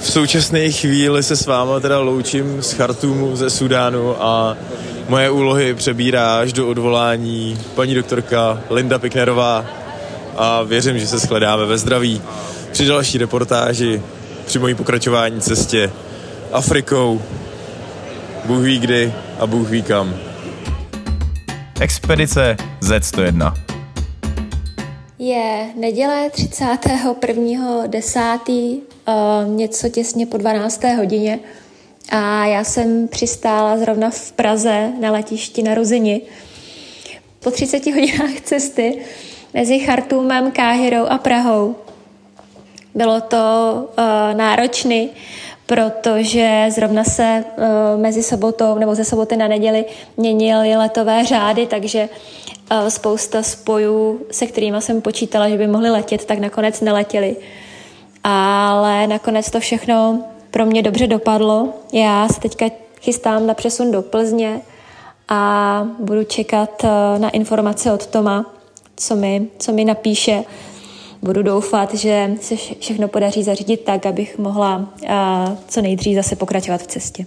v 0.00 0.10
současné 0.10 0.70
chvíli 0.70 1.22
se 1.22 1.36
s 1.36 1.46
váma 1.46 1.80
teda 1.80 1.98
loučím 1.98 2.62
z 2.62 2.72
Chartumu, 2.72 3.36
ze 3.36 3.50
Sudánu 3.50 4.22
a 4.22 4.56
moje 5.08 5.30
úlohy 5.30 5.74
přebírá 5.74 6.38
až 6.38 6.52
do 6.52 6.68
odvolání 6.68 7.58
paní 7.74 7.94
doktorka 7.94 8.60
Linda 8.70 8.98
Piknerová 8.98 9.64
a 10.36 10.62
věřím, 10.62 10.98
že 10.98 11.06
se 11.06 11.18
shledáme 11.18 11.66
ve 11.66 11.78
zdraví. 11.78 12.22
Při 12.72 12.86
další 12.86 13.18
reportáži, 13.18 14.02
při 14.46 14.58
mojí 14.58 14.74
pokračování 14.74 15.40
cestě 15.40 15.92
Afrikou, 16.52 17.22
Bůh 18.44 18.64
ví 18.64 18.78
kdy 18.78 19.12
a 19.38 19.46
Bůh 19.46 19.68
ví 19.68 19.82
kam. 19.82 20.14
Expedice 21.80 22.56
Z101 22.80 23.54
Je 25.18 25.66
neděle 25.76 26.28
31.10. 26.28 28.80
Uh, 29.08 29.14
něco 29.56 29.88
těsně 29.88 30.26
po 30.26 30.36
12. 30.36 30.84
hodině 30.84 31.38
a 32.08 32.46
já 32.46 32.64
jsem 32.64 33.08
přistála 33.08 33.78
zrovna 33.78 34.10
v 34.10 34.32
Praze 34.32 34.92
na 35.00 35.10
letišti 35.10 35.62
na 35.62 35.74
Ruzini. 35.74 36.20
Po 37.40 37.50
30 37.50 37.86
hodinách 37.86 38.40
cesty 38.44 38.98
mezi 39.54 39.78
Chartumem, 39.78 40.50
Káhirou 40.50 41.06
a 41.06 41.18
Prahou. 41.18 41.76
Bylo 42.94 43.20
to 43.20 43.36
uh, 43.98 44.38
náročné, 44.38 45.06
protože 45.72 46.66
zrovna 46.68 47.04
se 47.04 47.44
uh, 47.56 47.64
mezi 48.00 48.22
sobotou 48.22 48.78
nebo 48.78 48.94
ze 48.94 49.04
soboty 49.04 49.36
na 49.36 49.48
neděli 49.48 49.84
měnily 50.16 50.76
letové 50.76 51.24
řády, 51.24 51.66
takže 51.66 52.08
uh, 52.70 52.88
spousta 52.88 53.42
spojů, 53.42 54.20
se 54.30 54.46
kterými 54.46 54.82
jsem 54.82 55.00
počítala, 55.00 55.48
že 55.48 55.58
by 55.58 55.66
mohly 55.66 55.90
letět, 55.90 56.24
tak 56.24 56.38
nakonec 56.38 56.80
neletěly. 56.80 57.36
Ale 58.24 59.06
nakonec 59.06 59.50
to 59.50 59.60
všechno 59.60 60.24
pro 60.50 60.66
mě 60.66 60.82
dobře 60.82 61.06
dopadlo. 61.06 61.68
Já 61.92 62.28
se 62.28 62.40
teďka 62.40 62.66
chystám 63.00 63.46
na 63.46 63.54
přesun 63.54 63.90
do 63.90 64.02
Plzně 64.02 64.60
a 65.28 65.86
budu 65.98 66.24
čekat 66.24 66.82
na 67.18 67.28
informace 67.30 67.92
od 67.92 68.06
Toma, 68.06 68.54
co 68.96 69.16
mi, 69.16 69.48
co 69.58 69.72
mi 69.72 69.84
napíše. 69.84 70.44
Budu 71.24 71.42
doufat, 71.42 71.94
že 71.94 72.30
se 72.40 72.54
všechno 72.80 73.08
podaří 73.08 73.42
zařídit 73.42 73.84
tak, 73.84 74.06
abych 74.06 74.38
mohla 74.38 74.86
a, 75.08 75.52
co 75.68 75.82
nejdřív 75.82 76.16
zase 76.16 76.36
pokračovat 76.36 76.80
v 76.80 76.86
cestě. 76.86 77.26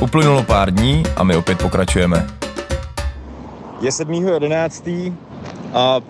Uplynulo 0.00 0.42
pár 0.42 0.74
dní 0.74 1.02
a 1.16 1.24
my 1.24 1.36
opět 1.36 1.58
pokračujeme. 1.58 2.26
Je 3.80 3.90
7.11. 3.90 5.12
a 5.72 6.00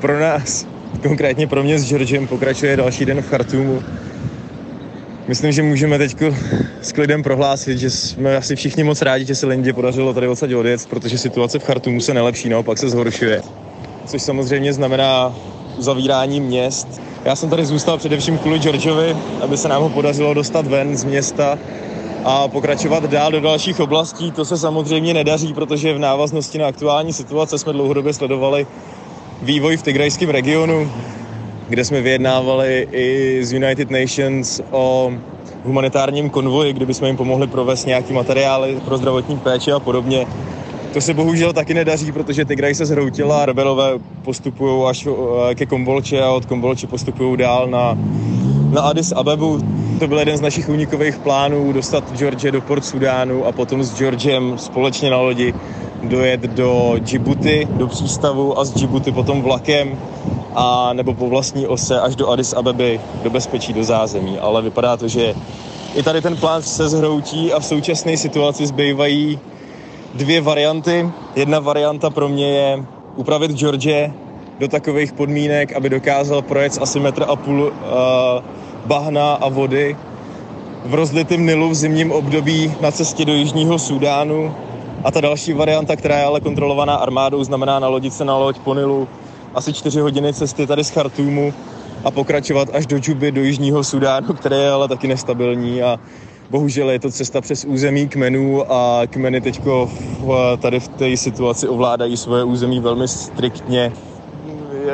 pro 0.00 0.20
nás, 0.20 0.66
konkrétně 1.02 1.46
pro 1.46 1.62
mě 1.62 1.78
s 1.78 1.88
Georgem, 1.88 2.26
pokračuje 2.26 2.76
další 2.76 3.04
den 3.04 3.22
v 3.22 3.28
Chartumu. 3.28 3.82
Myslím, 5.28 5.52
že 5.52 5.62
můžeme 5.62 5.98
teď 5.98 6.16
s 6.82 6.92
klidem 6.92 7.22
prohlásit, 7.22 7.78
že 7.78 7.90
jsme 7.90 8.36
asi 8.36 8.56
všichni 8.56 8.84
moc 8.84 9.02
rádi, 9.02 9.24
že 9.24 9.34
se 9.34 9.46
Lindě 9.46 9.72
podařilo 9.72 10.14
tady 10.14 10.28
odsaď 10.28 10.52
odjet, 10.52 10.86
protože 10.86 11.18
situace 11.18 11.58
v 11.58 11.64
Chartumu 11.64 12.00
se 12.00 12.14
nelepší, 12.14 12.48
naopak 12.48 12.78
se 12.78 12.88
zhoršuje. 12.88 13.42
Což 14.06 14.22
samozřejmě 14.22 14.72
znamená 14.72 15.34
zavírání 15.82 16.40
měst. 16.40 17.02
Já 17.24 17.36
jsem 17.36 17.50
tady 17.50 17.64
zůstal 17.66 17.98
především 17.98 18.38
kvůli 18.38 18.58
Georgeovi, 18.58 19.16
aby 19.40 19.58
se 19.58 19.68
nám 19.68 19.82
ho 19.82 19.90
podařilo 19.90 20.34
dostat 20.34 20.66
ven 20.66 20.96
z 20.96 21.04
města 21.04 21.58
a 22.24 22.48
pokračovat 22.48 23.04
dál 23.04 23.30
do 23.32 23.40
dalších 23.40 23.80
oblastí. 23.80 24.32
To 24.32 24.44
se 24.44 24.58
samozřejmě 24.58 25.14
nedaří, 25.14 25.54
protože 25.54 25.94
v 25.94 25.98
návaznosti 25.98 26.58
na 26.58 26.66
aktuální 26.66 27.12
situace 27.12 27.58
jsme 27.58 27.72
dlouhodobě 27.72 28.12
sledovali 28.14 28.66
vývoj 29.42 29.76
v 29.76 29.82
tigrajském 29.82 30.30
regionu, 30.30 30.90
kde 31.68 31.84
jsme 31.84 32.00
vyjednávali 32.00 32.88
i 32.92 33.38
z 33.44 33.52
United 33.52 33.90
Nations 33.90 34.60
o 34.70 35.12
humanitárním 35.64 36.30
konvoji, 36.30 36.72
kdyby 36.72 36.94
jsme 36.94 37.06
jim 37.08 37.16
pomohli 37.16 37.46
provést 37.46 37.86
nějaký 37.86 38.12
materiály 38.12 38.80
pro 38.84 38.96
zdravotní 38.98 39.38
péči 39.38 39.72
a 39.72 39.80
podobně. 39.80 40.26
To 40.92 41.00
se 41.00 41.14
bohužel 41.14 41.52
taky 41.52 41.74
nedaří, 41.74 42.12
protože 42.12 42.44
Tigraj 42.44 42.74
se 42.74 42.86
zhroutila 42.86 43.42
a 43.42 43.46
rebelové 43.46 43.92
postupují 44.22 44.88
až 44.88 45.06
eh, 45.50 45.54
ke 45.54 45.66
Kombolče 45.66 46.22
a 46.22 46.30
od 46.30 46.46
Kombolče 46.46 46.86
postupují 46.86 47.36
dál 47.36 47.66
na, 47.66 47.98
na 48.70 48.82
Addis 48.82 49.12
Abebu. 49.12 49.60
To 49.98 50.06
byl 50.06 50.18
jeden 50.18 50.36
z 50.36 50.40
našich 50.40 50.68
únikových 50.68 51.18
plánů 51.18 51.72
dostat 51.72 52.16
George 52.16 52.50
do 52.50 52.60
Port 52.60 52.84
Sudánu 52.84 53.46
a 53.46 53.52
potom 53.52 53.84
s 53.84 53.94
Georgem 53.94 54.58
společně 54.58 55.10
na 55.10 55.16
lodi 55.16 55.54
dojet 56.02 56.40
do 56.40 56.94
Djibouti, 56.98 57.68
do 57.70 57.86
přístavu 57.86 58.58
a 58.58 58.64
z 58.64 58.72
Djibouti 58.72 59.12
potom 59.12 59.42
vlakem 59.42 59.98
a 60.54 60.92
nebo 60.92 61.14
po 61.14 61.28
vlastní 61.28 61.66
ose 61.66 62.00
až 62.00 62.16
do 62.16 62.30
Addis 62.30 62.52
Abeby 62.52 63.00
do 63.22 63.30
bezpečí, 63.30 63.72
do 63.72 63.84
zázemí. 63.84 64.38
Ale 64.38 64.62
vypadá 64.62 64.96
to, 64.96 65.08
že 65.08 65.34
i 65.94 66.02
tady 66.02 66.22
ten 66.22 66.36
plán 66.36 66.62
se 66.62 66.88
zhroutí 66.88 67.52
a 67.52 67.60
v 67.60 67.64
současné 67.64 68.16
situaci 68.16 68.66
zbývají 68.66 69.38
dvě 70.18 70.40
varianty. 70.40 71.10
Jedna 71.36 71.60
varianta 71.60 72.10
pro 72.10 72.28
mě 72.28 72.48
je 72.50 72.84
upravit 73.16 73.50
George 73.50 74.10
do 74.58 74.68
takových 74.68 75.12
podmínek, 75.12 75.72
aby 75.72 75.88
dokázal 75.90 76.42
projet 76.42 76.78
asi 76.80 77.00
metr 77.00 77.24
a 77.28 77.36
půl 77.36 77.62
uh, 77.62 77.70
bahna 78.86 79.32
a 79.34 79.48
vody 79.48 79.96
v 80.84 80.94
rozlitém 80.94 81.46
Nilu 81.46 81.68
v 81.70 81.74
zimním 81.74 82.12
období 82.12 82.74
na 82.80 82.90
cestě 82.90 83.24
do 83.24 83.32
Jižního 83.32 83.78
Súdánu. 83.78 84.54
A 85.04 85.10
ta 85.10 85.20
další 85.20 85.52
varianta, 85.52 85.96
která 85.96 86.18
je 86.18 86.24
ale 86.24 86.40
kontrolovaná 86.40 86.94
armádou, 86.94 87.44
znamená 87.44 87.78
nalodit 87.78 88.14
se 88.14 88.24
na 88.24 88.36
loď 88.36 88.58
po 88.58 88.74
Nilu 88.74 89.08
asi 89.54 89.72
čtyři 89.72 90.00
hodiny 90.00 90.34
cesty 90.34 90.66
tady 90.66 90.84
z 90.84 90.90
Chartumu 90.90 91.54
a 92.04 92.10
pokračovat 92.10 92.68
až 92.72 92.86
do 92.86 92.98
Džuby, 92.98 93.32
do 93.32 93.42
Jižního 93.42 93.84
Sudánu, 93.84 94.34
které 94.34 94.56
je 94.56 94.70
ale 94.70 94.88
taky 94.88 95.08
nestabilní 95.08 95.82
a 95.82 96.00
bohužel 96.50 96.90
je 96.90 96.98
to 96.98 97.10
cesta 97.10 97.40
přes 97.40 97.64
území 97.64 98.08
kmenů 98.08 98.72
a 98.72 99.02
kmeny 99.06 99.40
teďko 99.40 99.90
tady 100.58 100.80
v 100.80 100.88
té 100.88 101.16
situaci 101.16 101.68
ovládají 101.68 102.16
svoje 102.16 102.44
území 102.44 102.80
velmi 102.80 103.08
striktně. 103.08 103.92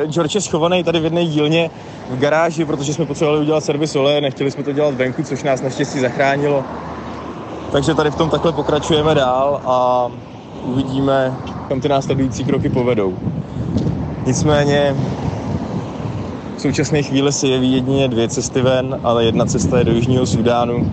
George 0.05 0.35
je 0.35 0.41
schovaný 0.41 0.83
tady 0.83 0.99
v 0.99 1.03
jedné 1.03 1.25
dílně 1.25 1.69
v 2.09 2.19
garáži, 2.19 2.65
protože 2.65 2.93
jsme 2.93 3.05
potřebovali 3.05 3.41
udělat 3.41 3.63
servis 3.63 3.95
oleje, 3.95 4.21
nechtěli 4.21 4.51
jsme 4.51 4.63
to 4.63 4.71
dělat 4.71 4.93
venku, 4.93 5.23
což 5.23 5.43
nás 5.43 5.61
naštěstí 5.61 5.99
zachránilo. 5.99 6.63
Takže 7.71 7.95
tady 7.95 8.11
v 8.11 8.15
tom 8.15 8.29
takhle 8.29 8.51
pokračujeme 8.51 9.15
dál 9.15 9.61
a 9.65 10.07
uvidíme, 10.63 11.33
kam 11.69 11.81
ty 11.81 11.89
následující 11.89 12.43
kroky 12.43 12.69
povedou. 12.69 13.13
Nicméně 14.25 14.95
v 16.57 16.61
současné 16.61 17.03
chvíli 17.03 17.33
se 17.33 17.47
jeví 17.47 17.73
jedině 17.73 18.07
dvě 18.07 18.27
cesty 18.27 18.61
ven, 18.61 18.99
ale 19.03 19.25
jedna 19.25 19.45
cesta 19.45 19.77
je 19.77 19.83
do 19.83 19.91
Jižního 19.91 20.25
Sudánu 20.25 20.91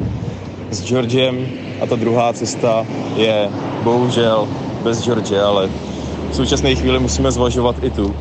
s 0.72 0.84
Georgem 0.84 1.48
a 1.80 1.86
ta 1.86 1.96
druhá 1.96 2.32
cesta 2.32 2.86
je 3.16 3.48
bohužel 3.82 4.48
bez 4.82 5.02
George, 5.02 5.32
ale 5.32 5.70
v 6.30 6.36
současné 6.36 6.74
chvíli 6.74 6.98
musíme 6.98 7.32
zvažovat 7.32 7.76
i 7.82 7.90
tu. 7.90 8.16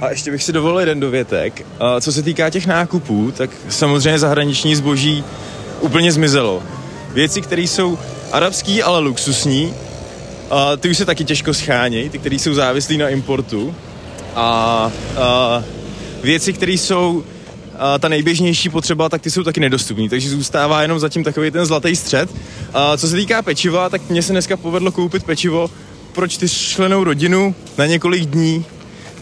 A 0.00 0.10
ještě 0.10 0.30
bych 0.30 0.42
si 0.42 0.52
dovolil 0.52 0.80
jeden 0.80 1.00
dovětek. 1.00 1.66
Co 2.00 2.12
se 2.12 2.22
týká 2.22 2.50
těch 2.50 2.66
nákupů, 2.66 3.32
tak 3.36 3.50
samozřejmě 3.68 4.18
zahraniční 4.18 4.76
zboží 4.76 5.24
úplně 5.80 6.12
zmizelo. 6.12 6.62
Věci, 7.12 7.40
které 7.40 7.62
jsou 7.62 7.98
arabský, 8.32 8.82
ale 8.82 9.00
luxusní, 9.00 9.74
ty 10.80 10.90
už 10.90 10.96
se 10.96 11.04
taky 11.04 11.24
těžko 11.24 11.54
schánějí, 11.54 12.08
ty, 12.08 12.18
které 12.18 12.34
jsou 12.34 12.54
závislí 12.54 12.98
na 12.98 13.08
importu. 13.08 13.74
A, 14.34 14.90
a 15.18 15.62
věci, 16.22 16.52
které 16.52 16.72
jsou 16.72 17.24
a 17.80 17.98
ta 17.98 18.08
nejběžnější 18.08 18.68
potřeba, 18.68 19.08
tak 19.08 19.22
ty 19.22 19.30
jsou 19.30 19.42
taky 19.42 19.60
nedostupné, 19.60 20.08
takže 20.08 20.30
zůstává 20.30 20.82
jenom 20.82 20.98
zatím 20.98 21.24
takový 21.24 21.50
ten 21.50 21.66
zlatý 21.66 21.96
střed. 21.96 22.30
A 22.74 22.96
co 22.96 23.08
se 23.08 23.16
týká 23.16 23.42
pečiva, 23.42 23.88
tak 23.88 24.10
mně 24.10 24.22
se 24.22 24.32
dneska 24.32 24.56
povedlo 24.56 24.92
koupit 24.92 25.24
pečivo 25.24 25.70
pro 26.12 26.28
čtyřčlenou 26.28 27.04
rodinu 27.04 27.54
na 27.78 27.86
několik 27.86 28.24
dní, 28.24 28.64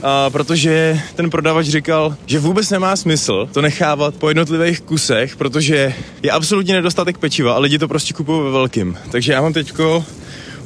a 0.03 0.31
protože 0.31 1.01
ten 1.15 1.31
prodavač 1.31 1.67
říkal, 1.67 2.17
že 2.27 2.39
vůbec 2.39 2.71
nemá 2.71 2.97
smysl 2.97 3.49
to 3.53 3.63
nechávat 3.63 4.15
po 4.15 4.29
jednotlivých 4.29 4.81
kusech, 4.81 5.37
protože 5.37 5.95
je 6.23 6.31
absolutně 6.31 6.75
nedostatek 6.75 7.19
pečiva 7.19 7.55
a 7.55 7.59
lidi 7.59 7.79
to 7.79 7.89
prostě 7.89 8.15
kupují 8.15 8.45
ve 8.45 8.51
velkým. 8.51 8.99
Takže 9.11 9.33
já 9.33 9.43
mám 9.43 9.53
teďko 9.53 10.05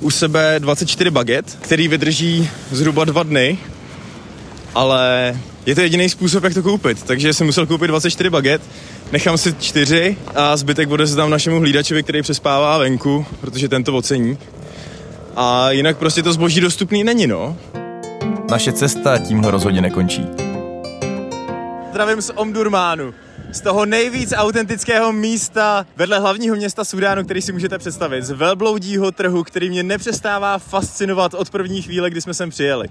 u 0.01 0.11
sebe 0.11 0.57
24 0.59 1.11
baget, 1.11 1.59
který 1.61 1.89
vydrží 1.89 2.51
zhruba 2.71 3.05
dva 3.05 3.23
dny, 3.23 3.59
ale 4.75 5.37
je 5.67 5.75
to 5.75 5.81
jediný 5.81 6.09
způsob, 6.09 6.45
jak 6.45 6.55
to 6.55 6.63
koupit, 6.63 7.03
takže 7.03 7.35
jsem 7.35 7.47
musel 7.47 7.67
koupit 7.67 7.87
24 7.87 8.31
baget, 8.31 8.63
nechám 9.13 9.39
si 9.39 9.55
čtyři 9.55 10.17
a 10.35 10.57
zbytek 10.57 10.89
bude 10.89 11.07
se 11.07 11.17
tam 11.17 11.31
našemu 11.31 11.61
hlídačovi, 11.61 12.03
který 12.03 12.23
přespává 12.23 12.79
venku, 12.79 13.27
protože 13.41 13.69
ten 13.69 13.85
to 13.85 13.97
ocení. 13.97 14.39
A 15.37 15.71
jinak 15.71 15.99
prostě 15.99 16.23
to 16.23 16.33
zboží 16.33 16.61
dostupný 16.61 17.05
není, 17.05 17.27
no. 17.27 17.57
Naše 18.51 18.73
cesta 18.73 19.19
tímhle 19.19 19.51
rozhodně 19.51 19.81
nekončí. 19.81 20.27
Zdravím 21.91 22.23
z 22.23 22.31
Omdurmánu 22.37 23.15
z 23.53 23.61
toho 23.61 23.87
nejvíc 23.87 24.33
autentického 24.37 25.13
místa 25.13 25.87
vedle 25.97 26.19
hlavního 26.19 26.57
města 26.57 26.85
Sudánu, 26.85 27.25
který 27.25 27.43
si 27.43 27.53
můžete 27.53 27.79
představit. 27.79 28.25
Z 28.25 28.31
velbloudího 28.31 29.13
trhu, 29.13 29.45
který 29.45 29.71
mě 29.71 29.83
nepřestává 29.83 30.59
fascinovat 30.59 31.35
od 31.35 31.51
první 31.51 31.83
chvíle, 31.83 32.11
kdy 32.11 32.21
jsme 32.21 32.35
sem 32.35 32.51
přijeli. 32.51 32.89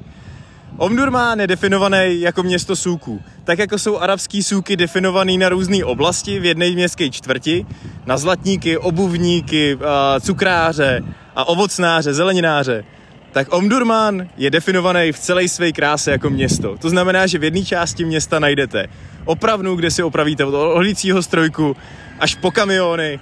Omdurmán 0.81 1.39
je 1.39 1.47
definovaný 1.47 2.21
jako 2.21 2.43
město 2.43 2.75
súků. 2.75 3.21
Tak 3.43 3.59
jako 3.59 3.79
jsou 3.79 3.97
arabský 3.97 4.43
súky 4.43 4.77
definovaný 4.77 5.37
na 5.37 5.49
různé 5.49 5.85
oblasti 5.85 6.39
v 6.39 6.45
jedné 6.45 6.71
městské 6.71 7.09
čtvrti, 7.09 7.65
na 8.05 8.17
zlatníky, 8.17 8.77
obuvníky, 8.77 9.77
cukráře 10.21 11.01
a 11.35 11.47
ovocnáře, 11.47 12.13
zelenináře, 12.13 12.83
tak 13.31 13.53
Omdurman 13.53 14.27
je 14.37 14.49
definovaný 14.49 15.11
v 15.11 15.19
celé 15.19 15.47
své 15.47 15.71
kráse 15.71 16.11
jako 16.11 16.29
město. 16.29 16.77
To 16.77 16.89
znamená, 16.89 17.27
že 17.27 17.37
v 17.37 17.43
jedné 17.43 17.63
části 17.63 18.05
města 18.05 18.39
najdete 18.39 18.87
opravnu, 19.25 19.75
kde 19.75 19.91
si 19.91 20.03
opravíte 20.03 20.45
od 20.45 20.53
ohlícího 20.53 21.21
strojku 21.21 21.77
až 22.19 22.35
po 22.35 22.51
kamiony. 22.51 23.19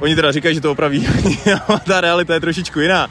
Oni 0.00 0.16
teda 0.16 0.32
říkají, 0.32 0.54
že 0.54 0.60
to 0.60 0.72
opraví, 0.72 1.08
ta 1.84 2.00
realita 2.00 2.34
je 2.34 2.40
trošičku 2.40 2.80
jiná. 2.80 3.08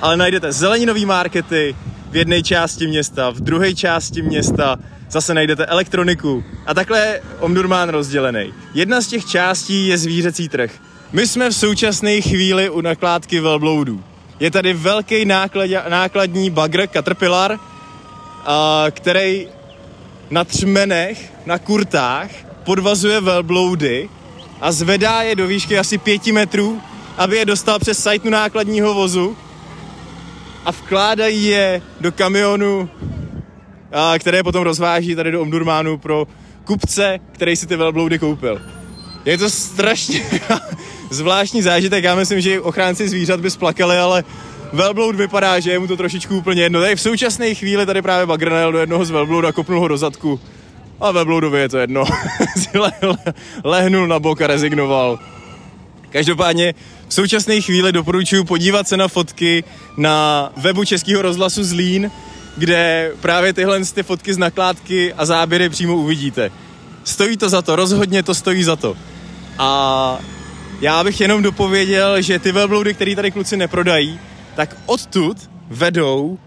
Ale 0.00 0.16
najdete 0.16 0.52
zeleninový 0.52 1.06
markety 1.06 1.76
v 2.10 2.16
jedné 2.16 2.42
části 2.42 2.86
města, 2.86 3.30
v 3.30 3.40
druhé 3.40 3.74
části 3.74 4.22
města 4.22 4.76
zase 5.10 5.34
najdete 5.34 5.66
elektroniku. 5.66 6.44
A 6.66 6.74
takhle 6.74 6.98
je 6.98 7.22
Omdurman 7.40 7.88
rozdělený. 7.88 8.52
Jedna 8.74 9.00
z 9.00 9.06
těch 9.06 9.24
částí 9.24 9.86
je 9.86 9.98
zvířecí 9.98 10.48
trh. 10.48 10.70
My 11.12 11.26
jsme 11.26 11.50
v 11.50 11.56
současné 11.56 12.20
chvíli 12.20 12.70
u 12.70 12.80
nakládky 12.80 13.40
velbloudů. 13.40 14.04
Je 14.40 14.50
tady 14.50 14.72
velký 14.72 15.24
náklad, 15.24 15.70
nákladní 15.88 16.50
bagr 16.50 16.86
Caterpillar, 16.86 17.58
a, 18.46 18.86
který 18.90 19.48
na 20.30 20.44
třmenech, 20.44 21.32
na 21.46 21.58
kurtách 21.58 22.30
podvazuje 22.64 23.20
velbloudy 23.20 24.08
a 24.60 24.72
zvedá 24.72 25.22
je 25.22 25.34
do 25.34 25.46
výšky 25.46 25.78
asi 25.78 25.98
pěti 25.98 26.32
metrů, 26.32 26.80
aby 27.18 27.36
je 27.36 27.44
dostal 27.44 27.78
přes 27.78 27.98
sajtnu 27.98 28.30
nákladního 28.30 28.94
vozu 28.94 29.36
a 30.66 30.70
vkládají 30.70 31.44
je 31.44 31.82
do 32.00 32.12
kamionu, 32.12 32.88
které 34.18 34.42
potom 34.42 34.62
rozváží 34.62 35.14
tady 35.14 35.30
do 35.30 35.42
Omdurmánu 35.42 35.98
pro 35.98 36.26
kupce, 36.64 37.18
který 37.32 37.56
si 37.56 37.66
ty 37.66 37.76
velbloudy 37.76 38.18
koupil. 38.18 38.62
Je 39.24 39.38
to 39.38 39.50
strašně 39.50 40.22
zvláštní 41.10 41.62
zážitek, 41.62 42.04
já 42.04 42.14
myslím, 42.14 42.40
že 42.40 42.60
ochránci 42.60 43.08
zvířat 43.08 43.40
by 43.40 43.50
splakali, 43.50 43.98
ale 43.98 44.24
Velbloud 44.72 45.16
vypadá, 45.16 45.60
že 45.60 45.70
je 45.70 45.78
mu 45.78 45.86
to 45.86 45.96
trošičku 45.96 46.36
úplně 46.36 46.62
jedno. 46.62 46.80
Tady 46.80 46.96
v 46.96 47.00
současné 47.00 47.54
chvíli 47.54 47.86
tady 47.86 48.02
právě 48.02 48.26
Bagranel 48.26 48.72
do 48.72 48.78
jednoho 48.78 49.04
z 49.04 49.10
Velblouda 49.10 49.52
kopnul 49.52 49.80
ho 49.80 49.88
do 49.88 49.96
zadku. 49.96 50.40
A 51.00 51.10
Velbloudovi 51.10 51.60
je 51.60 51.68
to 51.68 51.78
jedno. 51.78 52.04
Lehnul 53.64 54.06
na 54.06 54.18
bok 54.18 54.42
a 54.42 54.46
rezignoval. 54.46 55.18
Každopádně 56.10 56.74
v 57.08 57.14
současné 57.14 57.60
chvíli 57.60 57.92
doporučuji 57.92 58.44
podívat 58.44 58.88
se 58.88 58.96
na 58.96 59.08
fotky 59.08 59.64
na 59.96 60.50
webu 60.56 60.84
Českého 60.84 61.22
rozhlasu 61.22 61.64
Zlín, 61.64 62.10
kde 62.56 63.12
právě 63.20 63.52
tyhle 63.52 63.80
ty 63.84 64.02
fotky 64.02 64.34
z 64.34 64.38
nakládky 64.38 65.14
a 65.14 65.26
záběry 65.26 65.68
přímo 65.68 65.96
uvidíte. 65.96 66.50
Stojí 67.04 67.36
to 67.36 67.48
za 67.48 67.62
to, 67.62 67.76
rozhodně 67.76 68.22
to 68.22 68.34
stojí 68.34 68.64
za 68.64 68.76
to. 68.76 68.96
A 69.58 70.18
já 70.80 71.04
bych 71.04 71.20
jenom 71.20 71.42
dopověděl, 71.42 72.22
že 72.22 72.38
ty 72.38 72.52
velbloudy, 72.52 72.94
které 72.94 73.16
tady 73.16 73.30
kluci 73.30 73.56
neprodají, 73.56 74.20
tak 74.56 74.76
odtud 74.86 75.50
vedou 75.68 76.38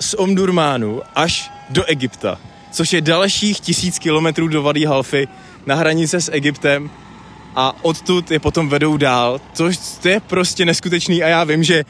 z 0.00 0.14
Omdurmánu 0.14 1.02
až 1.14 1.50
do 1.70 1.84
Egypta, 1.84 2.40
což 2.72 2.92
je 2.92 3.00
dalších 3.00 3.60
tisíc 3.60 3.98
kilometrů 3.98 4.48
do 4.48 4.62
Vady 4.62 4.84
Halfy 4.84 5.28
na 5.66 5.74
hranice 5.74 6.20
s 6.20 6.32
Egyptem 6.32 6.90
a 7.56 7.84
odtud 7.84 8.30
je 8.30 8.38
potom 8.38 8.68
vedou 8.68 8.96
dál, 8.96 9.40
což 9.52 9.78
to 10.02 10.08
je 10.08 10.20
prostě 10.20 10.64
neskutečný 10.64 11.22
a 11.22 11.28
já 11.28 11.44
vím, 11.44 11.64
že 11.64 11.84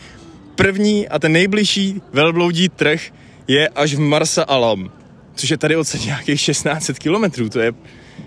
první 0.55 1.09
a 1.09 1.18
ten 1.18 1.33
nejbližší 1.33 2.03
velbloudí 2.12 2.68
trh 2.68 3.01
je 3.49 3.68
až 3.68 3.94
v 3.94 3.99
Marsa 3.99 4.42
Alam, 4.42 4.90
což 5.35 5.51
je 5.51 5.57
tady 5.57 5.77
odsaď 5.77 6.05
nějakých 6.05 6.47
1600 6.47 6.99
kilometrů, 6.99 7.49
to 7.49 7.61
je, 7.61 7.73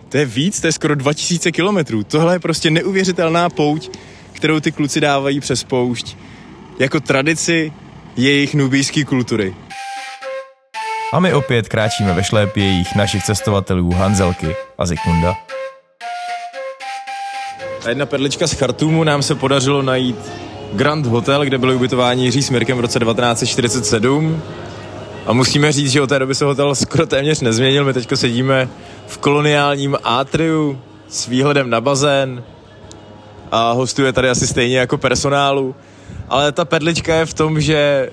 to 0.10 0.17
je 0.17 0.26
víc, 0.26 0.62
to 0.62 0.67
je 0.67 0.74
skoro 0.74 0.96
2000 0.96 1.52
kilometrů. 1.52 2.04
Tohle 2.04 2.36
je 2.36 2.39
prostě 2.39 2.72
neuvěřitelná 2.72 3.50
pouť, 3.50 3.89
kterou 4.34 4.60
ty 4.60 4.72
kluci 4.72 5.02
dávají 5.02 5.39
přes 5.39 5.63
poušť 5.63 6.17
jako 6.80 7.00
tradici 7.00 7.74
jejich 8.17 8.56
nubijské 8.56 9.06
kultury. 9.06 9.56
A 11.13 11.20
my 11.20 11.34
opět 11.34 11.70
kráčíme 11.70 12.13
ve 12.13 12.24
šlépějích 12.24 12.96
našich 12.96 13.24
cestovatelů 13.24 13.91
Hanzelky 13.91 14.56
a 14.78 14.86
Zikmunda. 14.86 15.36
A 17.86 17.89
jedna 17.89 18.06
perlička 18.06 18.48
z 18.48 18.54
Chartumu 18.54 19.04
nám 19.04 19.24
se 19.24 19.36
podařilo 19.36 19.82
najít 19.82 20.32
Grand 20.74 21.06
Hotel, 21.06 21.46
kde 21.46 21.58
bylo 21.58 21.76
ubytování 21.76 22.26
Jiří 22.26 22.44
Smirkem 22.44 22.78
v 22.78 22.82
roce 22.82 23.00
1947. 23.00 24.41
A 25.26 25.34
musíme 25.34 25.72
říct, 25.72 25.91
že 25.91 26.02
od 26.02 26.08
té 26.08 26.20
doby 26.20 26.36
se 26.36 26.46
hotel 26.46 26.76
skoro 26.76 27.06
téměř 27.06 27.41
nezměnil. 27.41 27.86
My 27.86 27.94
teď 27.94 28.08
sedíme 28.15 28.70
v 29.08 29.17
koloniálním 29.17 29.98
atriu 30.04 30.80
s 31.08 31.28
výhledem 31.28 31.70
na 31.70 31.82
bazén 31.82 32.44
a 33.52 33.72
hostuje 33.72 34.13
tady 34.13 34.30
asi 34.30 34.48
stejně 34.48 34.78
jako 34.78 34.98
personálu 34.98 35.76
ale 36.32 36.52
ta 36.52 36.65
perlička 36.65 37.15
je 37.15 37.26
v 37.26 37.34
tom, 37.34 37.62
že 37.62 38.10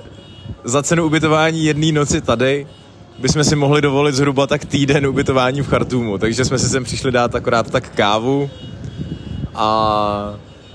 za 0.64 0.83
cenu 0.83 1.07
ubytování 1.07 1.64
jedné 1.64 1.92
noci 1.92 2.20
tady 2.20 2.66
bychom 3.18 3.44
si 3.44 3.57
mohli 3.57 3.83
dovolit 3.83 4.14
zhruba 4.14 4.46
tak 4.46 4.64
týden 4.64 5.07
ubytování 5.07 5.62
v 5.62 5.68
Chartumu, 5.68 6.18
takže 6.18 6.44
jsme 6.44 6.59
si 6.59 6.68
sem 6.68 6.85
přišli 6.85 7.12
dát 7.12 7.35
akorát 7.35 7.70
tak 7.70 7.94
kávu 7.94 8.50
a 9.59 10.35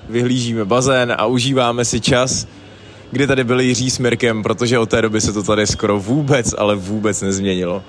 vyhlížíme 0.09 0.65
bazén 0.65 1.15
a 1.17 1.25
užíváme 1.25 1.85
si 1.85 2.01
čas, 2.01 2.47
kdy 3.11 3.27
tady 3.27 3.43
byli 3.43 3.65
Jiří 3.65 3.89
s 3.89 3.99
Mirkem, 3.99 4.43
protože 4.43 4.79
od 4.79 4.89
té 4.89 5.01
doby 5.01 5.21
se 5.21 5.33
to 5.33 5.43
tady 5.43 5.67
skoro 5.67 5.99
vůbec, 5.99 6.55
ale 6.57 6.75
vůbec 6.75 7.21
nezměnilo. 7.21 7.83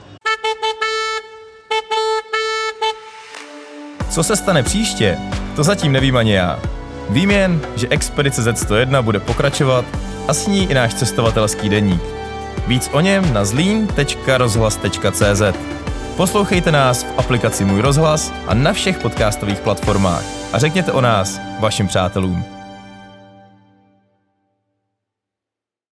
Co 4.11 4.23
se 4.23 4.37
stane 4.37 4.63
příště, 4.63 5.19
to 5.57 5.63
zatím 5.63 5.93
nevím 5.93 6.17
ani 6.17 6.33
já. 6.33 6.61
Vím 7.11 7.31
jen, 7.31 7.61
že 7.77 7.89
Expedice 7.89 8.43
Z101 8.43 9.03
bude 9.03 9.21
pokračovat 9.21 9.85
a 10.29 10.35
s 10.35 10.47
ní 10.47 10.71
i 10.71 10.75
náš 10.75 10.95
cestovatelský 10.95 11.69
deník. 11.69 12.03
Víc 12.67 12.91
o 12.93 13.01
něm 13.01 13.33
na 13.33 13.45
zlín.rozhlas.cz 13.45 15.43
Poslouchejte 16.17 16.73
nás 16.73 17.03
v 17.03 17.19
aplikaci 17.19 17.65
Můj 17.65 17.81
rozhlas 17.81 18.33
a 18.47 18.55
na 18.55 18.73
všech 18.73 18.99
podcastových 18.99 19.61
platformách 19.61 20.25
a 20.53 20.59
řekněte 20.59 20.93
o 20.93 21.01
nás 21.01 21.41
vašim 21.61 21.87
přátelům. 21.87 22.54